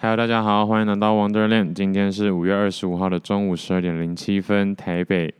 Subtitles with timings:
[0.00, 1.72] Hello，大家好，欢迎来到 Wonderland。
[1.74, 5.34] 今天是五月二十五号的中午十二点零七分，台北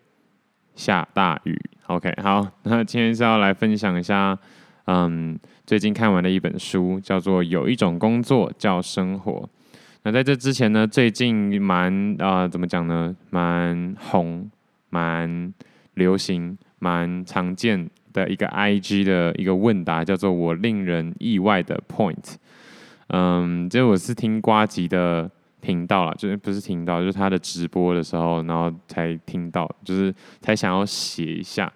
[0.75, 1.57] 下大雨。
[1.87, 4.37] OK，好，那今天是要来分享一下，
[4.87, 9.33] 嗯，最近看完的一本书，叫做《有一种工作叫生活》。
[10.03, 13.15] 那在这之前呢，最近蛮啊、怎么讲呢？
[13.31, 14.51] 蛮红、
[14.91, 15.55] 蛮
[15.95, 22.35] 流行、蛮常见的一个 IG 的一个问答，叫做“我令人意外的 Point”。
[23.09, 25.31] 嗯，就我是听瓜吉的
[25.61, 31.73] 频道啦，就是不是听到，就是他的直播的时候，然后才听到，就是才想要写一下。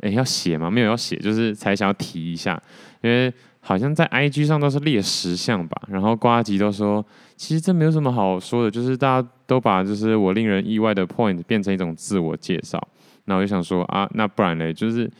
[0.00, 0.70] 诶，要写吗？
[0.70, 2.60] 没有要写，就是才想要提一下，
[3.02, 7.04] 因为好像在 IG 上都是列十项吧，然后瓜吉都说，
[7.36, 12.80] 其实这没有什么好说的，就是大家都把就是我令人意外的 point 变成一种自我介绍，
[13.24, 14.72] 那我就想说啊，那不然呢？
[14.72, 15.10] 就是。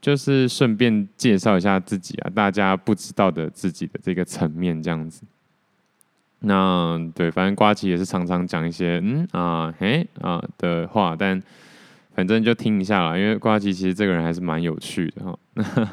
[0.00, 5.22] 就是顺便介绍一下自己啊，大家不知道的自己的这个层面这样子。
[6.40, 11.40] 那对，反正瓜奇也是常常讲一些嗯啊嘿啊的话，但
[12.14, 15.38] 反正就听一下啦，因为瓜奇其实这个人还是蛮有趣的哈。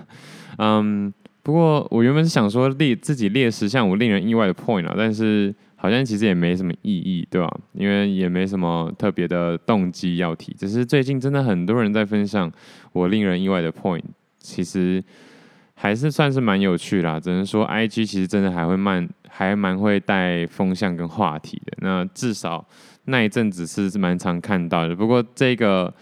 [0.57, 5.53] 嗯，不过我原本是想说列自己列十项我令人意外的 point 啊，但是。
[5.79, 7.47] 好像其实也没什么意义，对吧？
[7.73, 12.51] 因为也没什么特别的动机要提，只是最近真的很多人在分享
[12.97, 14.03] 我令人意外的 point，
[14.39, 15.03] 其实
[15.75, 17.19] 还是算是蛮有趣啦。
[17.19, 21.77] 只能说 IG 其实真的还会慢还蛮会带风向跟话题的。
[21.81, 22.65] 那至少
[23.05, 24.95] 那一阵子是蛮常看到的。
[24.95, 25.93] 不过这个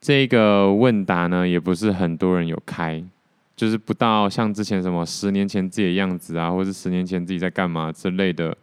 [0.00, 3.02] 这个问答呢，也不是很多人有开，
[3.56, 8.56] 就是不到像之前什么十年前自己的样子啊，或是十年前自己在干嘛之类的。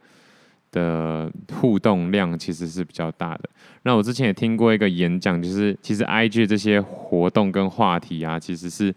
[0.76, 3.50] 的互动量其实是比较大的。
[3.84, 8.94] 那我之前也听过一个演讲，就是其实 IG 这些活动跟话题啊，其实是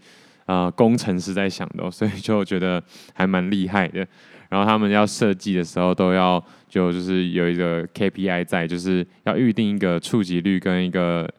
[0.46, 2.82] 呃工程师在想的喔，所以就觉得
[3.14, 4.04] 还蛮厉害的。
[4.48, 11.30] 然后他们要设计的时候，都要就就是有一个 KPI 在，就是要预定一个触及率跟一个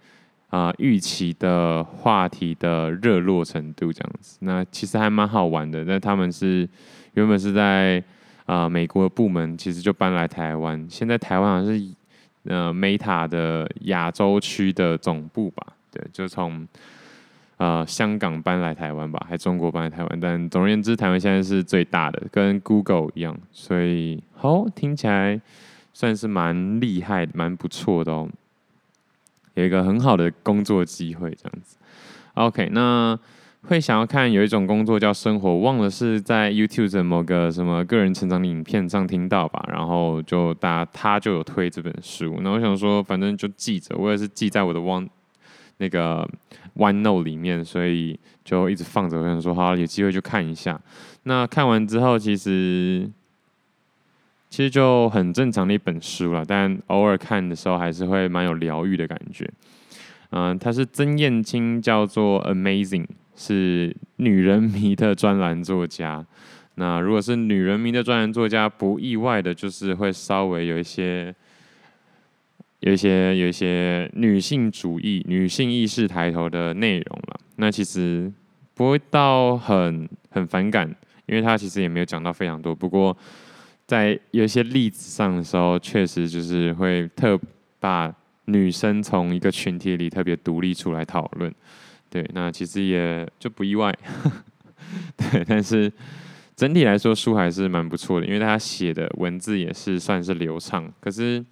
[0.48, 4.38] 啊预期的话题的热络程度这样子。
[4.42, 5.84] 那其实还蛮好玩的。
[5.84, 6.70] 那他们是
[7.16, 8.02] 原本是在。
[8.50, 11.88] 啊、美国的部门其实就搬来台湾，现在台湾好像是
[12.46, 15.68] 呃 Meta 的亚洲区的总部吧？
[15.92, 16.68] 对，就从
[17.58, 25.40] 呃香港搬来台湾吧，还中国搬来台湾，但总而言之，台湾现在是最大的，跟 Google 一样，所以好听起来
[25.94, 28.28] 算是蛮厉害、蛮不错的哦，
[29.54, 31.78] 有一个很好的工作机会这样子。
[32.34, 33.20] OK，那。
[33.64, 45.10] 会想要看有一种工作叫生活，忘了是在 YouTube 的某个什么个人成长的影片上听到吧，然后就大家他就有推这本书，那我想说反正就记着，我也是记在我的 One
[45.78, 46.28] 那个
[46.78, 49.20] OneNote 里面，所以就一直放着。
[49.20, 50.80] 我想说好，有机会就看一下。
[51.24, 53.10] 那看完之后，其实
[54.50, 59.50] 其实就很正常的一本书了，但偶尔看的时候还是会蛮有疗愈的感觉。
[60.32, 63.06] 嗯、呃，他是曾燕青，叫做 Amazing。
[63.40, 66.26] 是女人迷的专栏作家。
[66.76, 71.34] 那如果是女人迷的专栏作家，不意外的就是会稍微有一些、
[72.82, 77.40] 有一些、有一些女性主义、女性意识抬头的内容了。
[77.56, 78.30] 那其实
[78.74, 80.94] 不会到很很反感，
[81.26, 82.76] 因为他其实也没有讲到非常多。
[82.76, 83.16] 不过
[83.86, 87.40] 在有一些例子上的时候，确实就是会特
[87.80, 88.14] 把
[88.46, 91.54] 女生从一个群体里特别独立出来讨论。
[92.10, 93.96] 对，那其实也就不意外，
[95.16, 95.92] 对，但是
[96.56, 101.44] 整体来说书还是蛮不错的，因为他写的文字也是算是流畅，可是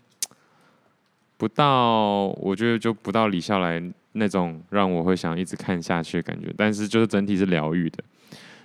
[1.37, 3.81] 不到，我觉得就不到李笑来
[4.13, 8.03] 那种让我会想一直看下去的感觉，但是就是整体是疗愈的。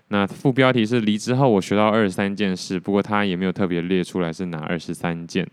[0.08, 5.46] 那副标题是离职后我学到二十三件事，不过他也没有特别列出来是哪二十三件。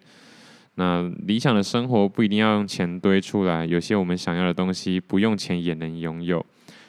[0.79, 6.43] 那理想的生活不一定要用钱堆出来，有些我们想要的东西不用钱也能拥有。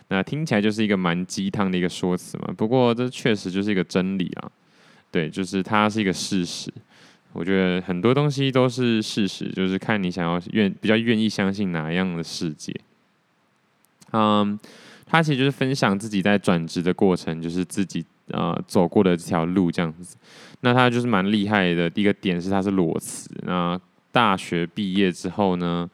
[0.06, 2.54] 那听起来就是一个蛮鸡汤的一个说辞嘛。
[2.56, 4.48] 不过这确实就是一个真理啊，
[5.10, 6.72] 对，就是它是一个事实。
[7.32, 12.72] 我觉得很多东西都是事实，就是看你想要愿比较愿意相信哪样的世界。
[14.12, 14.56] 嗯，
[15.04, 18.06] 他其实就是分享自己在转职的过程，就是自己。
[18.32, 20.16] 呃，走过的这条路这样子，
[20.60, 21.88] 那他就是蛮厉害的。
[21.88, 23.30] 第一个点是他是裸辞。
[23.42, 23.80] 那
[24.12, 25.88] 大学毕业之后呢，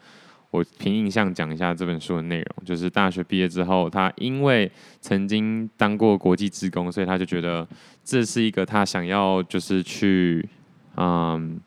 [0.50, 7.67] 我凭印象讲一下这本书的内容，就是大学毕业之后，他因为曾经当过国际职工，所以他就觉得
[8.03, 10.49] 这是一个他想要就是去，
[10.97, 11.61] 嗯，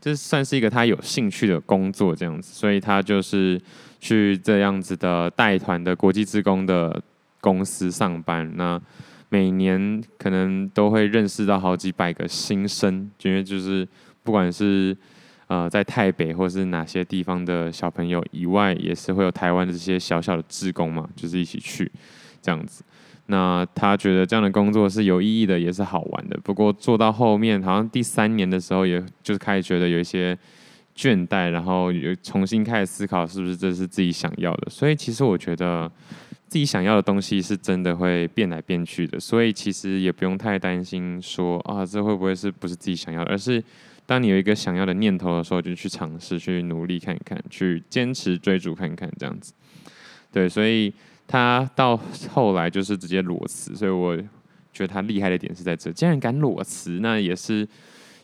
[0.00, 3.60] 这算是一个他有兴趣的工作这样子，所以他就是
[4.00, 7.02] 去这样子的带团的国际职工的
[7.40, 8.50] 公司上班。
[8.56, 8.80] 那
[9.34, 13.84] 每年可能都会认识到好几百个新生，因为就是
[14.22, 14.96] 不管是
[15.48, 21.90] 呃在台北或是哪些地方的小朋友以外，也是会有台湾的这些小小的志工嘛，就是一起去
[22.40, 22.84] 这样子。
[23.26, 26.38] 那他觉得这样的工作是有意义的，也是好玩的。
[26.44, 30.38] 不过做到后面，好像第三年的时候，也就是开始觉得有一些
[30.94, 34.70] 倦怠，然后又重新开始思考，是不是这是自己想要的。
[34.70, 35.90] 所以其实我觉得
[36.54, 39.18] 自己想要的东西是真的会变来变去的。
[39.18, 43.32] 所以其实也不用太担心说啊，这会不会是不是自己想要的？
[43.32, 43.60] 而是
[44.06, 49.52] 当你有一个想要的念头的时候，就去尝试，去努力看看，去坚持追逐看看，这样子。
[50.30, 50.94] 对，所以。
[51.26, 51.98] 他到
[52.30, 54.14] 后来就是直接裸辞，所以我
[54.74, 57.66] 觉得他厉害的点是在这，既然敢裸辞，那也是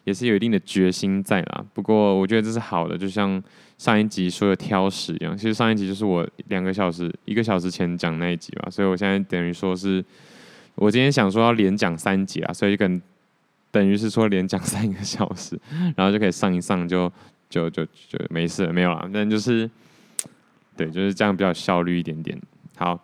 [0.04, 1.64] 也是有一定的决心在啦。
[1.74, 3.42] 不过我觉得这是好的，就像
[3.78, 10.04] 上一集说的挑食一样，其实上一集就是我两个小时、一个小时前讲那一集吧，所以我现在等于说是，
[10.74, 13.00] 我今天想说要连讲三集啊，所以跟
[13.70, 15.58] 等于是说连讲三个小时，
[15.96, 17.10] 然后就可以上一上就
[17.48, 19.70] 就就就没事了，没有啦，但就是
[20.76, 22.40] 对，就是这样比较效率一点点。
[22.76, 22.98] 好，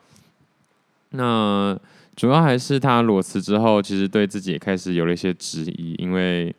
[1.10, 1.78] 那
[2.16, 6.54] 主要还是他裸辞之后，其实对自己也开始有了一些质疑，因为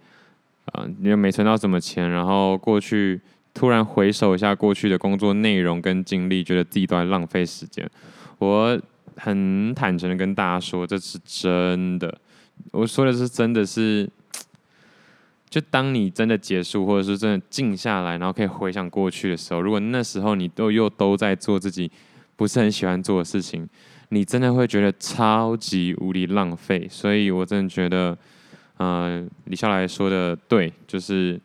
[0.73, 3.19] 啊，你又没存到什么钱，然后过去
[3.53, 7.89] 突然回首一下过去的工作内容跟经历，觉得自己都在浪费时间。
[8.39, 8.79] 我
[9.15, 12.17] 很坦诚的跟大家说，这是真的，
[12.71, 14.09] 我说的是真的是，
[15.49, 21.91] 就当你真的结束，或者是真的静下来，然后可以回想过去的时候，如果那时候你都又都在做自己。
[22.35, 23.67] 不是很喜欢做的事情，
[24.09, 26.87] 你真的会觉得超级无敌浪费。
[26.87, 28.15] 所以我真的觉得，
[28.77, 31.39] 呃，李笑来说的对，就是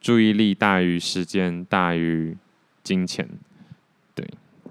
[0.00, 2.36] 注意力大于时间大于
[2.82, 3.28] 金钱。
[4.14, 4.26] 对，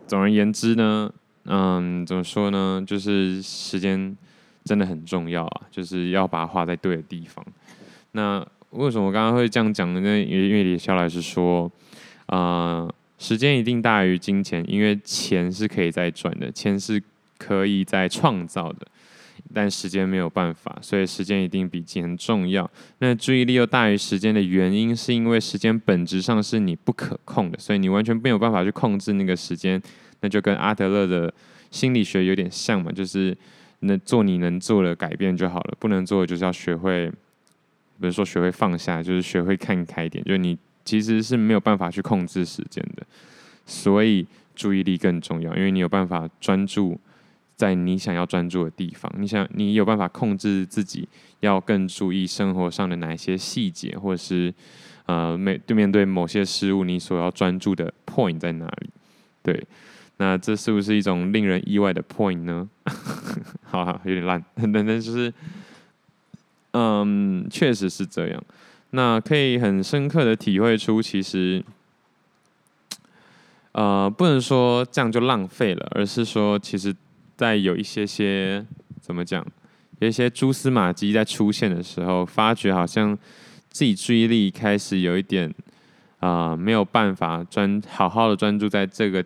[0.07, 1.11] 总而言之呢，
[1.45, 2.83] 嗯，怎么说呢？
[2.85, 4.15] 就是时间
[4.63, 7.45] 真的很重要啊，就是要把它花在对的地方。
[8.13, 9.99] 那为什么我刚刚会这样讲呢？
[9.99, 11.69] 因为因为李笑来是说，
[12.27, 17.01] 啊、时间一定大于金钱，因为钱是可以再赚的，钱是
[17.37, 18.87] 可以再创造的，
[19.53, 22.69] 但时间没有办法，所以时间一定比钱重要。
[22.99, 29.81] 那注意力又大于时间的原因，是因为时间本质上是你不可控的，所以你完全没有办法去控制那个时间。
[30.21, 31.33] 那就跟阿德勒的
[31.69, 33.35] 心理学有点像嘛，就是
[33.79, 37.09] 那做你能做的改变就好了，不能做的就是要学会，
[37.99, 40.57] 比如说学会放下，就是学会看开一点，就是你。
[40.83, 43.05] 其实是没有办法去控制时间的，
[43.67, 44.25] 所以
[44.55, 46.99] 注意力更重要，因为你有办法专注
[47.61, 49.11] 在你想要专注的地方。
[49.19, 51.07] 你想，你有办法控制自己
[51.41, 54.51] 要更注意生活上的哪一些细节，或者是
[55.05, 58.89] 呃，面对面对某些事物，你所要专注的 point 在哪里？
[59.43, 59.63] 对，
[60.17, 62.67] 那这是不是一种令人意外的 point 呢？
[63.61, 65.31] 好好，有点烂， 但但就是，
[66.71, 68.43] 嗯，确实是这样。
[68.89, 71.63] 那可以很深刻的体会出，其实，
[73.73, 76.93] 呃，不能说这样就浪费了，而是说，其实，
[77.41, 78.65] 在有一些些
[78.99, 79.45] 怎么讲，
[79.99, 83.17] 有一些蛛丝马迹在出现的时候，发觉好像
[83.69, 85.53] 自己注意力开始有一点
[86.19, 89.19] 啊、没有办法专好好的专注在这个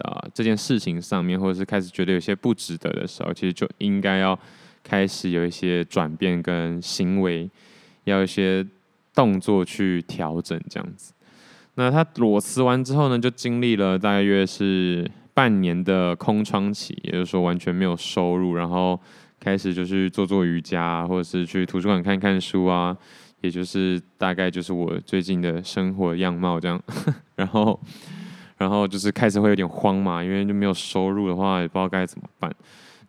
[0.00, 4.38] 啊、这件事情上面，或者是开始觉得有些不值得的时候，其实就应该要
[4.82, 7.48] 开始有一些转变跟行为，
[8.04, 8.66] 要一些。
[9.16, 11.12] 动作去调整这样子，
[11.76, 18.98] 那他裸辞完之后呢，就经历了大约是半年的空窗期，也就是说完全没有收入，然后
[19.40, 22.96] 开始就是做做瑜伽，或者是去图书馆看看书啊，
[23.40, 26.80] 也就是大概就是我最近的生活样貌这样，
[27.36, 27.78] 然后，
[28.56, 32.50] 然后就是开始会有点慌嘛，因为就没有收入的话，也不知道该怎么办。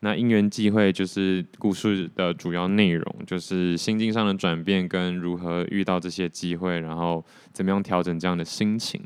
[0.01, 9.01] 那因缘际会就是故事的主要内容，就是心境上的转变跟如何遇到这些机会，然后怎么样调整这样的心情。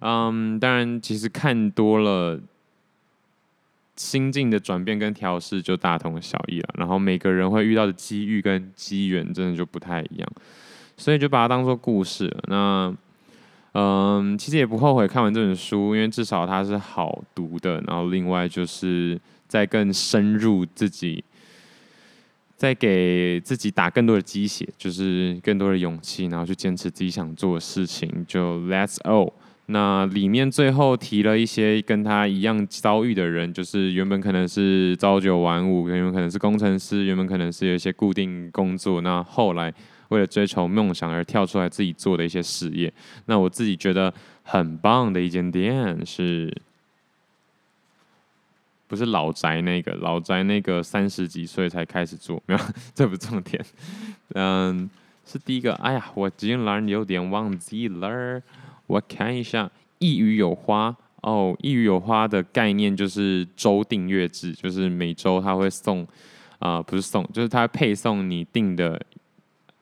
[0.00, 2.40] 嗯，当然，其实看多了
[3.96, 6.68] 心境的转变跟调试就大同小异了。
[6.78, 10.28] 然后每个人会遇到的机遇跟机缘真的就不太一样，
[10.96, 12.34] 所以就把它当做故事。
[12.48, 12.94] 那
[13.72, 17.80] 嗯，其实也不后悔看完这本书，因为至少它是好读的。
[17.86, 19.20] 然后另外就是。
[19.48, 21.24] 再更深入自己，
[22.54, 28.26] 再给自己打更多的鸡血，就是更多的勇气，然后去坚持自己想做的事情。
[28.28, 29.32] 就 Let's all。
[29.70, 39.72] 那里面最后提了一些跟他一样遭遇的人，就是原本可能是朝九晚五，原本可能是工程师，原本可能是有一些固定工作，那后来
[40.08, 42.92] 为了追求梦想而跳出来自己做的一些事业。
[43.26, 46.52] 那我自己觉得很棒的一间店是。
[48.90, 52.60] 不是老宅那个，老宅那个三十几岁才开始做，没有，
[52.94, 53.62] 这不是重点。
[54.30, 54.88] 嗯，
[55.26, 55.74] 是第一个。
[55.74, 58.40] 哎呀，我竟然有点忘记了，
[58.88, 59.70] 我看一下。
[60.00, 66.06] 一语有花哦，一语有花的概念就是周订阅制，就是每周他会送，
[66.58, 69.00] 啊、不是送，就是他配送你订的，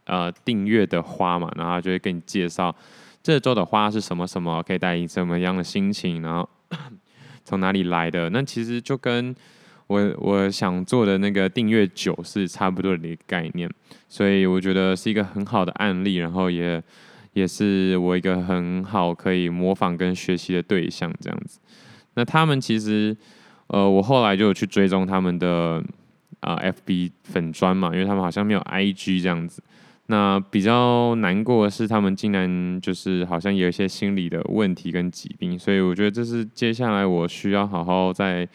[0.05, 2.75] 呃，订阅的花嘛，然后就会跟你介绍
[3.23, 6.49] 这周的花是什么什么，可以带你什么样的心情，然后。
[7.49, 8.29] 从哪里来的？
[8.31, 9.33] 那其实就跟
[9.87, 13.71] 我我想做的那个订阅酒是差不多的一个概念，
[14.09, 16.83] 所以我觉得是一个很好的案例，然后也
[17.37, 21.61] 也是我一个很好可以模仿跟学习的对象，这样子。
[22.15, 23.15] 那他们其实，
[23.67, 25.85] 呃，我后来就有去追踪他们的
[26.41, 29.63] 啊、FB 粉砖嘛，因为他们好像没有 IG 这样子。
[30.07, 38.49] 那比较难过的是，他们竟然就是好像有一些心理的问题跟疾病，所以我觉得这是接下来我需要好好再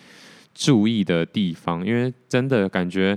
[0.55, 3.15] 注意的地方，因为真的感觉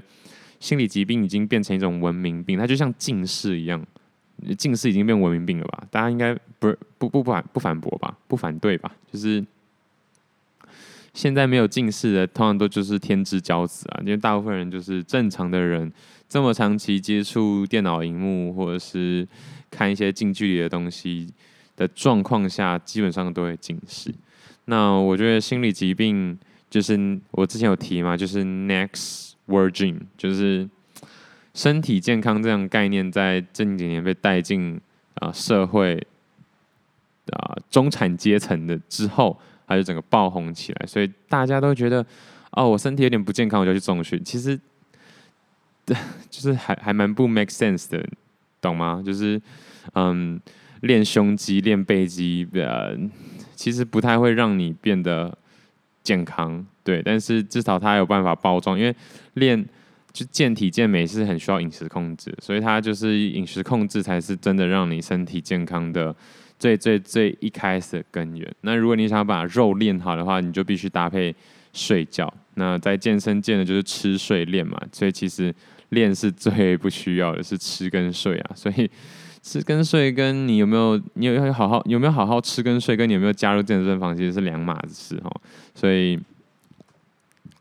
[0.60, 3.82] 心理疾病已经变成一种文明病，它就像近视一样，
[4.56, 5.84] 近视已经变文明病了吧？
[5.90, 8.16] 大家应该不不不不反不反驳吧？
[8.26, 8.92] 不反对吧？
[9.12, 9.44] 就是
[11.12, 15.92] 现在没有近视的，通常都就是天之骄子啊，因为大部分人就是正常的人。
[16.26, 19.28] 这么长期接触电脑荧幕或者是
[19.70, 21.32] 看一些近距离的东西
[21.76, 24.12] 的状况下，基本上都会近视。
[24.64, 26.36] 那我觉得心理疾病
[26.68, 30.68] 就是我之前有提嘛，就是 next virgin，就是
[31.54, 34.78] 身体健康这样概念在近几年被带进
[35.14, 36.06] 啊社会
[37.30, 42.04] 啊中产阶层的之后，还是整个爆红起来，所以大家都觉得
[42.50, 44.22] 哦，我身体有点不健康，我就去重训。
[44.22, 44.60] 其实。
[45.86, 45.94] 对，
[46.30, 48.02] 就是还还蛮不 make sense 的，
[48.58, 49.02] 懂吗？
[49.04, 49.38] 就是，
[49.92, 50.40] 嗯，
[50.80, 52.96] 练胸肌、练背肌，呃，
[53.54, 55.36] 其实不太会让你变得
[56.02, 57.02] 健康，对。
[57.02, 58.96] 但是至少它有办法包装，因为
[59.34, 59.62] 练
[60.14, 66.16] 就健体健美是很需要饮食控制，所以它就是饮食控制才是真的让你身体健康的
[66.58, 68.54] 最最最一开始的根源。
[68.62, 71.34] 那如果你想把肉练好的话，你就必须搭配
[71.74, 72.32] 睡觉。
[72.54, 75.54] 那在健身健的，就是吃睡练嘛，所以其实。
[75.90, 78.50] 练是最不需要的，是吃跟睡啊。
[78.56, 78.90] 所以
[79.42, 85.30] 吃跟睡跟你有没有，你有要好好有没有好好吃跟睡，跟你有没有加入健身房，其实是两码子事哈。
[85.72, 86.18] 所以，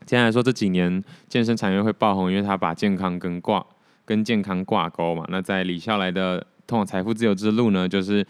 [0.06, 3.64] 现在来说这几年健身产业会爆红，因为它把健康跟挂
[4.04, 5.24] 跟健康挂钩嘛。
[5.28, 8.26] 那在李笑来的通往财富自由之路呢，就是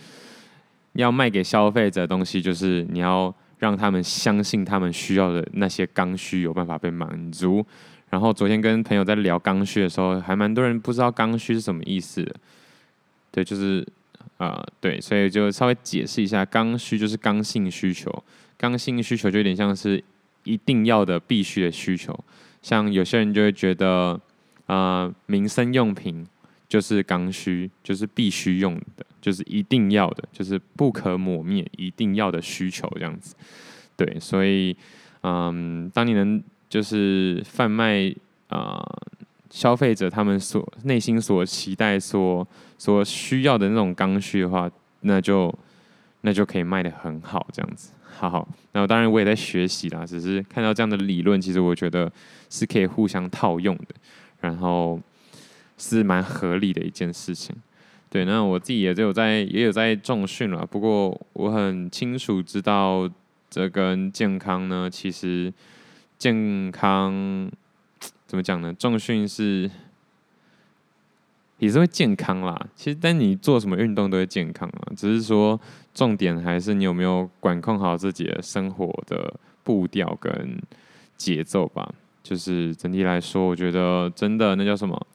[0.93, 7.65] 要卖给消费者的东西，就是你要让他们相信他们需要的那些刚需有办法被满足。
[8.11, 12.25] 然后昨天跟朋友在聊刚需的时候，还蛮多人不知道刚需是什么意思。
[13.33, 13.85] 对，就是
[14.37, 18.23] 啊、呃，对，所以就稍微解释一下，刚需就是刚性需求。
[18.57, 20.01] 刚性需求就有点像是
[20.45, 22.19] 一定要的、必须的需求。
[22.63, 24.21] 像有些人就会觉得，
[24.67, 26.27] 呃，民生用品
[26.69, 33.35] 就是刚需，就是必须用的，就是一定要的，就是不可磨灭、一定要的需求这样子。
[33.97, 34.77] 对，所以，
[35.23, 36.43] 嗯，当你能。
[36.67, 38.13] 就是贩卖
[38.49, 38.99] 啊、呃，
[39.49, 42.45] 消费者他们所内心所期待、所
[42.77, 44.69] 所需要的那种刚需的话，
[45.03, 45.57] 那就
[46.23, 47.93] 那就可以卖得很好，这样子。
[48.17, 52.11] 好好，那当然我也在学习啦，只是看到这样的理论，其实我觉得
[52.49, 53.95] 是可以互相套用的，
[54.41, 55.01] 然后
[55.77, 57.55] 是蛮合理的一件事情。
[58.09, 63.11] 对，那我自己也有在也有在重训了，不过我很清楚知道
[63.51, 65.53] 这跟健康呢，其实。
[66.17, 67.51] 健康
[68.25, 68.73] 怎么讲呢？
[68.79, 69.69] 重训是
[71.65, 72.67] 也是会健康啦。
[72.75, 74.93] 其实，但你做什么运动都会健康啊。
[74.97, 75.59] 只是说，
[75.93, 80.59] 重点还是你有没有管控好自己的生活的步调跟
[81.17, 81.95] 节奏吧。
[82.23, 85.07] 就是整体来说，我觉得真的那叫什么？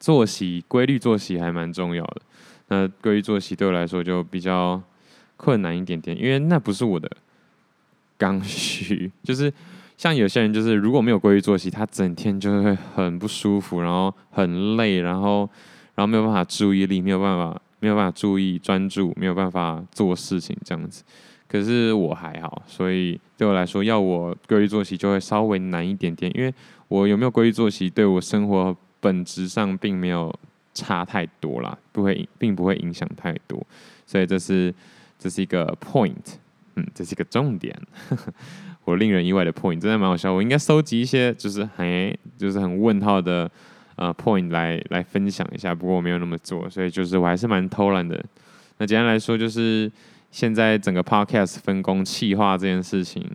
[0.00, 2.22] 作息规律，作息还蛮重要的。
[2.68, 4.80] 那规律作息对我来说就比较
[5.36, 7.10] 困难一点点，因为那不是我的。
[8.16, 9.52] 刚需 就是
[9.98, 15.40] 像有些人，就是如果没有规律作息，他整天就会很不舒服，然后很累，然后
[15.96, 21.02] 然后没有办法注意力，没有办法没有办法注意专注，没有办法做事情这样子。
[21.48, 26.54] 可是我还好，所以对我来说，要我规律作息就会稍微难一点点，因为
[26.86, 30.32] 我有没有规律作息，对我生活本质上并没有
[30.72, 33.66] 差太多啦，不会并不会影响太多，
[34.06, 34.72] 所以这是
[35.18, 36.36] 这是一个 point。
[36.76, 37.76] 嗯，这是一个重点，
[38.88, 40.32] 我令人意外的 point 真的蛮好笑。
[40.32, 43.50] 我应该收集一些就是很就是很问号的
[43.96, 48.24] 呃 point 来来分享一下，不过我没有那么做，所以就是我还是蛮偷懒的。
[48.78, 49.92] 那简单来说，就是
[50.30, 53.30] 现在整个 podcast 分工气化这件事情，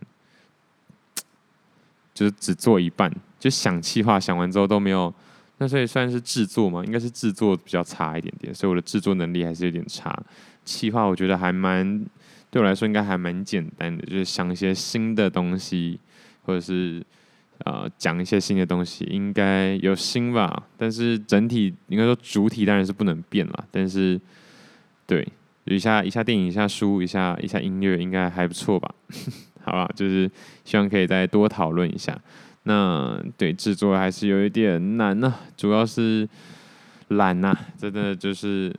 [2.16, 5.14] 就是只做一半，就想气化想完之后都没有，
[5.60, 10.18] 那所以算是制作嘛，应该是制作比较差一点点，所以我的制作能力还是有点差。
[10.66, 12.04] 气化我觉得还蛮
[12.54, 16.00] 对我来说应该还蛮简单的，就是想一些新的东西，
[16.44, 17.04] 或者是
[17.66, 20.68] 呃讲一些新的东西，应该有新吧。
[20.78, 24.22] 但是整体应该说主体当然是不能变了，但是
[25.08, 25.28] 对。
[25.66, 28.94] 一下一下电影，一下书，一下一下音乐，应该还不错吧？
[29.64, 30.30] 好吧，就是
[30.66, 32.20] 希望可以再多讨论一下。
[32.64, 36.28] 那对制作还是有一点难呢、主要是
[37.08, 38.76] 懒呐、真的就是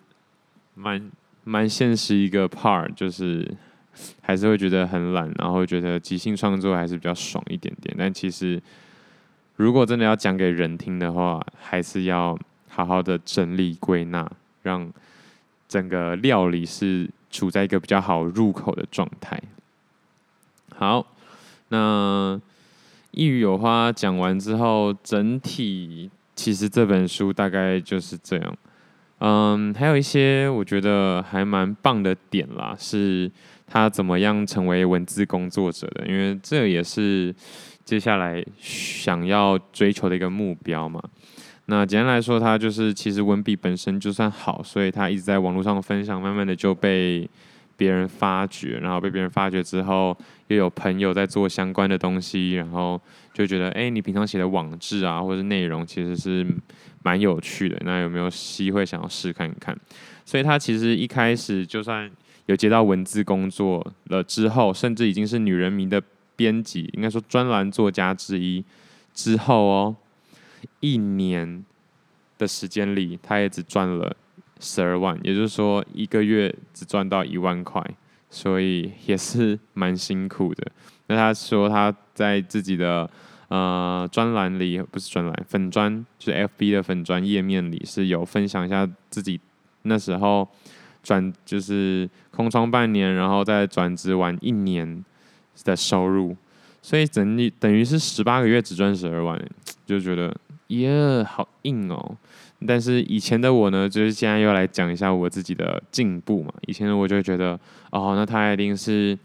[0.74, 1.10] 蛮
[1.44, 3.50] 蛮现实一个 part，就是
[4.20, 7.94] 还是会觉得很懒，然后觉得即兴创作还是比较爽一点点。
[7.98, 8.62] 但其实
[9.56, 14.30] 如果真的要讲给人听的话，还是要好好的整理归纳，
[14.62, 14.92] 让。
[15.66, 19.42] 整个料理是处在一个比较好入口的状态。
[20.76, 21.04] 好，
[21.68, 22.40] 那
[23.10, 28.56] 一语有花讲完之后，整体其实这本书大概就是这样。
[29.18, 33.28] 嗯，还有一些我觉得还蛮棒的点啦，是
[33.66, 37.34] 他怎么样成为文字工作者的，因为这也是
[37.84, 41.02] 接下来想要追求的一个目标嘛。
[41.66, 47.28] 那简单来说，他就是其实文笔本身就算好，所以他一直在网络上分享，慢慢的就被
[47.76, 50.14] 别人发掘，然后被别人发掘之后，
[50.48, 53.00] 又有朋友在做相关的东西，然后
[53.32, 56.46] 就觉得，哎，你平常写的网志啊，或者是内容其实是
[57.02, 59.74] 蛮有趣的，那有没有机会想要试看看？
[60.26, 62.10] 所以他其实一开始就算
[62.46, 66.02] 有接到文字工作了之后，甚至已经是女人迷的
[66.36, 68.64] 编辑，应该说专栏作家之一
[69.12, 69.96] 之后哦。
[70.80, 71.62] 一年
[72.38, 74.16] 的时间里，他也只赚了
[74.60, 77.84] 十二万，也就是说一个月只赚到一万块，
[78.30, 80.72] 所以也是蛮辛苦的。
[81.08, 83.08] 那他说他在自己的
[83.48, 89.38] 呃专栏里，不是专栏粉专，就是 FB 的粉专页面里是有分享一下自己
[89.82, 90.48] 那时候
[91.04, 95.04] 转就是空窗半年，然后再转职完一年
[95.62, 96.36] 的收入，
[96.82, 99.40] 所以整理等于是十八个月只赚十二万，
[99.86, 100.36] 就觉得。
[100.68, 102.16] 耶好硬哦！
[102.66, 106.50] 但是以前的我呢，就是现在又来讲一下我自己的进步嘛。
[106.66, 109.16] 以前的我就觉得，哦，那他一定是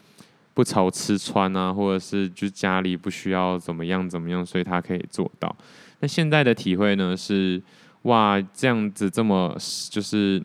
[0.53, 5.55] 不愁吃穿啊，或者是就家里不需要怎么样怎么样，所以他可以做到。
[6.01, 7.59] 那现在的体会呢是，
[8.03, 9.55] 哇，这样子这么
[9.89, 10.43] 就是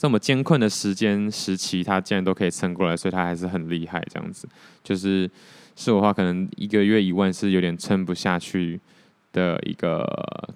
[0.00, 4.02] 这么艰困的时间时期，他竟然都可以撑过来，所以他还是很厉害。
[4.10, 4.48] 这样子，
[4.82, 5.30] 就是
[5.76, 8.80] 是我话，可能一个月一万是有点撑不下去。
[9.32, 10.04] 的一个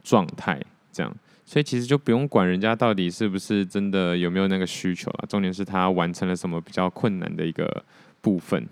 [0.02, 0.60] 状态，
[0.92, 7.84] 这样，所以其实就不用管人家到底是不是真的有没有那个需求了，重点是他完成了什么比较困难的一个
[8.20, 8.66] 部分，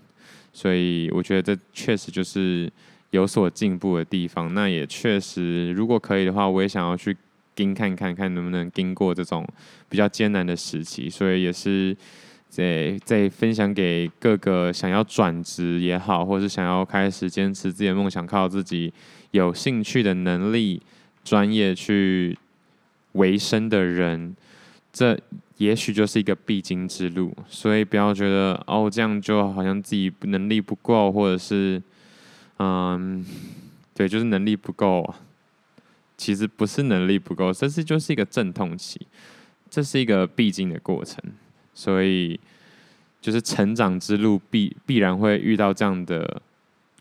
[0.51, 2.69] 所以我觉得这确实就是
[3.11, 4.53] 有所进步的地方。
[4.53, 7.15] 那也确实，如果可以的话，我也想要去
[7.55, 9.47] 盯看看看能不能经过这种
[9.89, 11.95] 比较艰难的时期，所以也是
[12.49, 18.93] 在在分享给各个想要转职也好，或是想要开始坚持自己的梦想，靠自己。
[19.31, 20.79] 有兴趣的能力、
[21.23, 22.37] 专业去
[23.13, 24.35] 维生的人，
[24.91, 25.19] 这
[25.57, 27.35] 也许就是一个必经之路。
[27.47, 31.81] 所以不要觉得哦，这样就好像自己能力不够，或者是
[32.59, 33.25] 嗯，
[33.95, 35.11] 对，就是能力不够。
[36.23, 38.99] 其实不是能力不够，这是就是一个阵痛期，
[39.69, 41.21] 这是一个必经的过程。
[41.73, 42.39] 所以
[43.19, 46.41] 就是成长之路必必然会遇到这样的。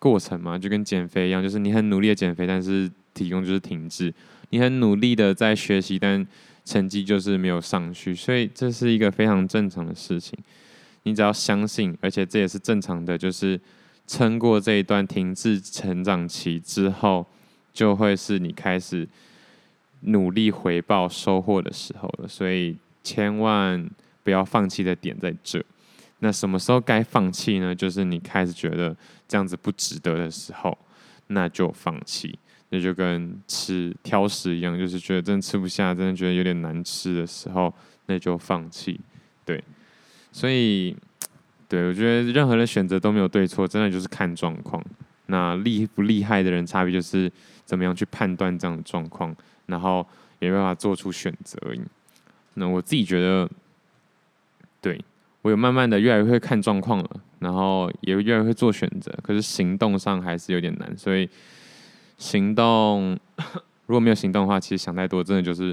[0.02, 4.12] 过程嘛，就跟减肥一样，就是你很努力的减肥，但是体重就是停滞；
[4.50, 6.26] 你很努力的在学习，但
[6.64, 8.12] 成绩就是没有上去。
[8.12, 10.36] 所以这是一个非常正常的事情。
[11.04, 13.60] 你只要相信，而且这也是正常的，就是
[14.04, 17.24] 撑过这一段停滞成长期之后，
[17.72, 19.08] 就会是你开始
[20.00, 22.28] 努力回报收获的时候了。
[22.28, 23.88] 所以千万
[24.22, 25.64] 不要放弃的点在这。
[26.20, 27.74] 那什么时候该放弃呢？
[27.74, 30.76] 就是你开始觉得这样子不值得的时候，
[31.28, 32.38] 那就放弃。
[32.74, 37.70] 那就跟吃挑食一样，就是觉得真的吃不下，真的觉得有点难吃的时候，
[38.06, 38.98] 那就放弃。
[39.44, 39.62] 对，
[40.30, 40.96] 所以，
[41.68, 44.82] 对，我觉得任何的选择都没有对错，真的就是看状况。
[45.32, 47.32] 那厉不厉害的人，差别就是
[47.64, 49.34] 怎么样去判断这样的状况，
[49.66, 50.06] 然后
[50.38, 51.80] 也没办法做出选择而已。
[52.54, 53.50] 那我自己觉得，
[54.80, 55.02] 对。
[55.40, 61.28] 我有慢慢的越来越会看状况了，然后也越来越会做选择，可是行动上还是有点难，所以
[62.16, 63.18] 行动
[63.86, 65.72] 如果没有行动的话，其实想太多真的就是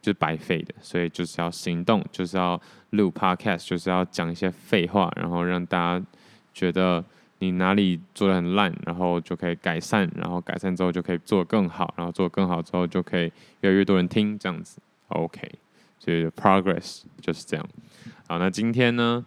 [0.00, 2.58] 就是白费的，所以就是要行动，就是要
[2.92, 6.06] 录 podcast，就是要讲一些废话，然后让大家
[6.54, 7.04] 觉得
[7.40, 15.50] 你哪里做的很烂，然后就可以改善，然后改善之后就可以做得更好，然后做得更好之后就可以越来越多人听，这样子，OK。
[15.98, 17.68] 所以 progress 就是这样。
[18.28, 19.24] 好，那今天呢？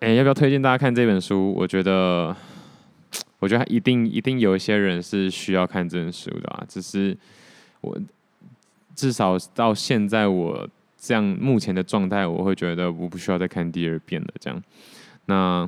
[0.00, 1.54] 哎、要不要推荐大家看这本书？
[1.54, 2.36] 我觉得，
[3.38, 6.64] 我觉得一定一定有一些人是需要看这本书的啊。
[6.68, 7.16] 只是
[7.80, 7.98] 我
[8.94, 14.28] 至少到现在我这样目前的状态，我会觉得我不需要再看第二遍了。
[14.38, 14.62] 这样，
[15.24, 15.66] 那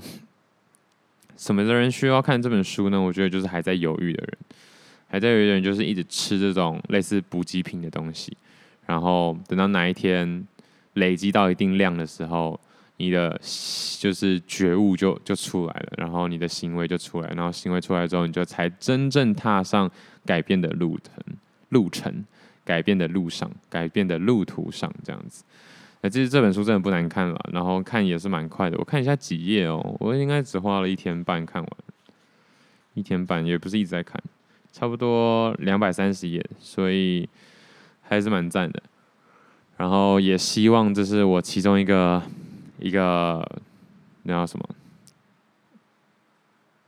[1.38, 3.00] 什么的人需要看这本书呢？
[3.00, 4.38] 我觉得就是还在犹豫的人，
[5.08, 8.36] 还在犹豫的人就是一直吃这种类似补给品的东西，
[8.84, 10.46] 然后等到哪一天
[10.92, 12.60] 累积到一定量的时候。
[13.00, 13.40] 你的
[14.00, 19.88] 就是觉悟就就出来了，然后你的行为就出来，然后行为出来之后，你就才真正踏上
[20.26, 21.14] 改变的路程，
[21.68, 22.24] 路程，
[22.64, 25.44] 改变的路上，改变的路途上，这样子。
[26.00, 28.76] 哎其实这本书真的不难看了，然后看也是蛮快的。
[28.78, 31.70] 我看一下几页哦，我应该只花了一天半看完，
[32.94, 34.22] 一天半也不是一直在看，
[34.72, 37.28] 差不多两百三十页，所以
[38.02, 38.82] 还是蛮赞的。
[39.76, 42.22] 然后也希望这是我其中一个。
[42.80, 43.44] 一个
[44.22, 44.64] 那叫什么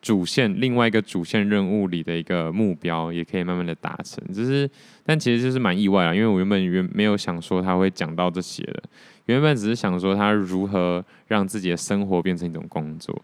[0.02, 4.22] 主线，另外一个主线任务里的一个目标，也可以慢慢的达成。
[4.32, 4.70] 只是，
[5.04, 8.82] 但其实就是蛮意外啊，因为我原本原没有想说他会讲到这些的，
[9.26, 13.22] 原本只是想说他如何让自己的生活变成一种工作，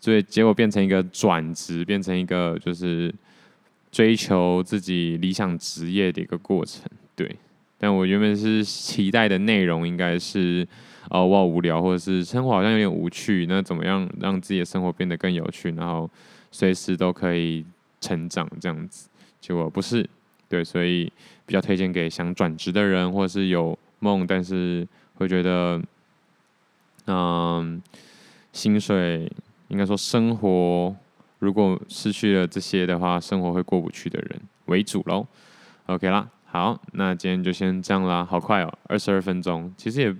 [0.00, 3.14] 所以结果变成一个转职，变成一个就是
[3.92, 6.82] 追求自己理想职业的一个过程。
[7.14, 7.36] 对，
[7.78, 10.66] 但我原本是期待的内容应该是。
[11.10, 16.08] 哦，我好无聊，或者是生活好像有点无趣，那怎么样让自己的生活变得更有趣，然后
[16.50, 17.64] 随时都可以
[17.98, 19.08] 成长这样子？
[19.40, 20.06] 结果不是，
[20.50, 21.10] 对，所以
[21.46, 25.80] 比较推荐给想转职的人，或者是有梦，但是会觉得，
[27.06, 27.80] 嗯，
[28.52, 29.30] 薪水
[29.68, 30.94] 应该说生活
[31.38, 35.26] 如果失去了这些的话，生活会过不去的人为主喽。
[35.86, 40.14] OK 啦，好，那今天就先这样啦，好快哦，二十二分钟，其实也。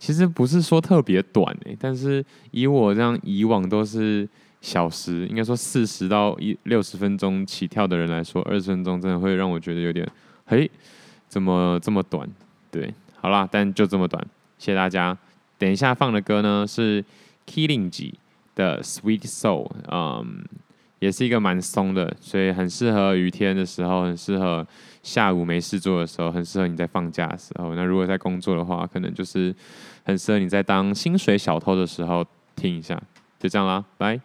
[0.00, 4.26] 其实不是说特别短诶，但是以我这样以往都是
[4.62, 10.10] 小时，应该说四十到一六十分钟起跳的人来说，二十分钟真的会让我觉得有点，
[10.46, 10.68] 嘿，
[11.28, 12.26] 怎么这么短？
[12.70, 14.26] 对，好啦，但就这么短，
[14.58, 15.16] 谢谢大家。
[15.58, 17.04] 等一下放的歌呢是
[17.46, 18.14] Killingy
[18.54, 20.42] 的 Sweet Soul，嗯，
[21.00, 24.64] 也是一个蛮松的，所以很适合雨天的时候，很适合。
[25.02, 27.74] 下午没事做的时候，很适合你在放假的时候。
[27.74, 29.54] 那如果在工作的话，可能就是
[30.04, 32.22] 很适合你在当薪水小偷的时候
[32.54, 33.02] 听一下。
[33.38, 34.20] 就这样啦，拜。